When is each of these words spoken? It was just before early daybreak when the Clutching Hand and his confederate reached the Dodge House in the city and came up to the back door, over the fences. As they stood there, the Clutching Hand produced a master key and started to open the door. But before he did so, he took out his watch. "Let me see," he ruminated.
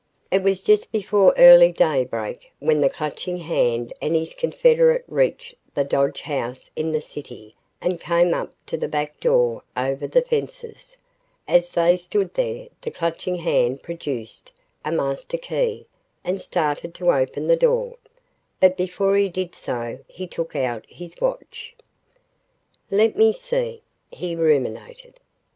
It 0.31 0.41
was 0.41 0.63
just 0.63 0.91
before 0.91 1.31
early 1.37 1.71
daybreak 1.71 2.51
when 2.57 2.81
the 2.81 2.89
Clutching 2.89 3.37
Hand 3.37 3.93
and 4.01 4.15
his 4.15 4.33
confederate 4.33 5.03
reached 5.07 5.53
the 5.75 5.83
Dodge 5.83 6.21
House 6.21 6.71
in 6.75 6.91
the 6.91 6.99
city 7.01 7.55
and 7.81 8.01
came 8.01 8.33
up 8.33 8.51
to 8.65 8.77
the 8.77 8.87
back 8.87 9.19
door, 9.19 9.61
over 9.77 10.07
the 10.07 10.23
fences. 10.23 10.97
As 11.47 11.69
they 11.73 11.97
stood 11.97 12.33
there, 12.33 12.69
the 12.81 12.89
Clutching 12.89 13.35
Hand 13.35 13.83
produced 13.83 14.51
a 14.83 14.91
master 14.91 15.37
key 15.37 15.85
and 16.23 16.41
started 16.41 16.95
to 16.95 17.11
open 17.11 17.45
the 17.45 17.55
door. 17.55 17.97
But 18.59 18.75
before 18.75 19.15
he 19.17 19.29
did 19.29 19.53
so, 19.53 19.99
he 20.07 20.25
took 20.25 20.55
out 20.55 20.83
his 20.89 21.13
watch. 21.21 21.75
"Let 22.89 23.15
me 23.15 23.31
see," 23.33 23.83
he 24.09 24.35
ruminated. 24.35 25.19